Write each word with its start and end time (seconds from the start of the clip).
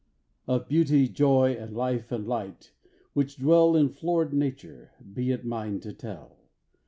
Of 0.47 0.67
Beauty, 0.67 1.07
Joy, 1.07 1.53
and 1.59 1.75
Life 1.77 2.11
and 2.11 2.27
Light, 2.27 2.71
which 3.13 3.35
dwell 3.35 3.75
In 3.75 3.89
florid 3.89 4.33
nature, 4.33 4.89
be 5.13 5.29
it 5.29 5.45
mine 5.45 5.79
to 5.81 5.93
tell. 5.93 6.37